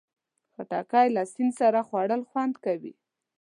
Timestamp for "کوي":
2.65-2.93